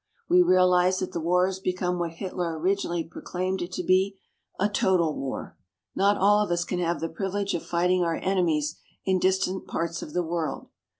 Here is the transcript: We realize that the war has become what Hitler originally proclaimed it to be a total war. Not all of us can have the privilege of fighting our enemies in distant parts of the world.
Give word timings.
We 0.27 0.41
realize 0.41 0.97
that 0.97 1.11
the 1.11 1.19
war 1.19 1.45
has 1.45 1.59
become 1.59 1.99
what 1.99 2.13
Hitler 2.13 2.57
originally 2.57 3.03
proclaimed 3.03 3.61
it 3.61 3.71
to 3.73 3.83
be 3.83 4.17
a 4.59 4.67
total 4.67 5.15
war. 5.15 5.59
Not 5.95 6.17
all 6.17 6.39
of 6.43 6.49
us 6.49 6.65
can 6.65 6.79
have 6.79 7.01
the 7.01 7.07
privilege 7.07 7.53
of 7.53 7.61
fighting 7.63 8.01
our 8.03 8.15
enemies 8.15 8.79
in 9.05 9.19
distant 9.19 9.67
parts 9.67 10.01
of 10.01 10.13
the 10.13 10.23
world. 10.23 10.69